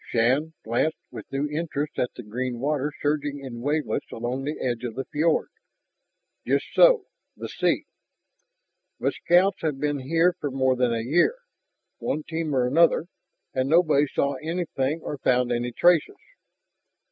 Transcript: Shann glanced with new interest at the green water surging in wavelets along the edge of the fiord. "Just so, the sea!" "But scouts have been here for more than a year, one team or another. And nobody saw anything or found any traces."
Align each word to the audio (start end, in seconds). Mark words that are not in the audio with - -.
Shann 0.09 0.53
glanced 0.63 0.97
with 1.11 1.31
new 1.31 1.47
interest 1.47 1.99
at 1.99 2.09
the 2.15 2.23
green 2.23 2.57
water 2.59 2.91
surging 3.03 3.37
in 3.45 3.61
wavelets 3.61 4.11
along 4.11 4.45
the 4.45 4.59
edge 4.59 4.83
of 4.83 4.95
the 4.95 5.05
fiord. 5.05 5.49
"Just 6.43 6.65
so, 6.73 7.05
the 7.37 7.47
sea!" 7.47 7.85
"But 8.99 9.13
scouts 9.13 9.61
have 9.61 9.79
been 9.79 9.99
here 9.99 10.33
for 10.39 10.49
more 10.49 10.75
than 10.75 10.91
a 10.91 11.01
year, 11.03 11.35
one 11.99 12.23
team 12.23 12.55
or 12.55 12.65
another. 12.65 13.05
And 13.53 13.69
nobody 13.69 14.07
saw 14.07 14.37
anything 14.41 15.01
or 15.03 15.19
found 15.19 15.51
any 15.51 15.71
traces." 15.71 16.17